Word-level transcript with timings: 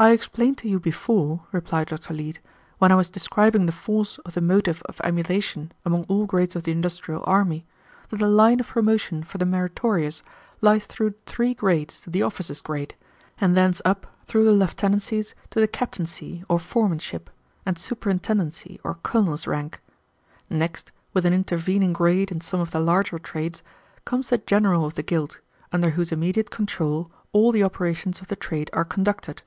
"I 0.00 0.10
explained 0.10 0.58
to 0.58 0.68
you 0.68 0.78
before," 0.78 1.40
replied 1.50 1.88
Dr. 1.88 2.14
Leete, 2.14 2.38
"when 2.78 2.92
I 2.92 2.94
was 2.94 3.10
describing 3.10 3.66
the 3.66 3.72
force 3.72 4.18
of 4.18 4.34
the 4.34 4.40
motive 4.40 4.80
of 4.84 5.00
emulation 5.02 5.72
among 5.84 6.04
all 6.04 6.24
grades 6.24 6.54
of 6.54 6.62
the 6.62 6.70
industrial 6.70 7.24
army, 7.26 7.66
that 8.10 8.18
the 8.20 8.28
line 8.28 8.60
of 8.60 8.68
promotion 8.68 9.24
for 9.24 9.38
the 9.38 9.44
meritorious 9.44 10.22
lies 10.60 10.86
through 10.86 11.14
three 11.26 11.52
grades 11.52 12.00
to 12.02 12.10
the 12.10 12.22
officer's 12.22 12.60
grade, 12.60 12.94
and 13.38 13.56
thence 13.56 13.82
up 13.84 14.06
through 14.28 14.44
the 14.44 14.52
lieutenancies 14.52 15.34
to 15.50 15.58
the 15.58 15.66
captaincy 15.66 16.44
or 16.48 16.60
foremanship, 16.60 17.28
and 17.66 17.76
superintendency 17.76 18.78
or 18.84 18.94
colonel's 19.02 19.48
rank. 19.48 19.80
Next, 20.48 20.92
with 21.12 21.26
an 21.26 21.32
intervening 21.32 21.92
grade 21.92 22.30
in 22.30 22.40
some 22.40 22.60
of 22.60 22.70
the 22.70 22.78
larger 22.78 23.18
trades, 23.18 23.64
comes 24.04 24.28
the 24.28 24.38
general 24.38 24.84
of 24.84 24.94
the 24.94 25.02
guild, 25.02 25.40
under 25.72 25.90
whose 25.90 26.12
immediate 26.12 26.50
control 26.50 27.10
all 27.32 27.50
the 27.50 27.64
operations 27.64 28.20
of 28.20 28.28
the 28.28 28.36
trade 28.36 28.70
are 28.72 28.84
conducted. 28.84 29.42